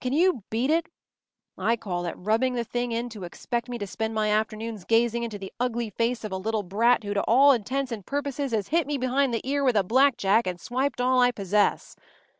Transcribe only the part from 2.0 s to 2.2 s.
it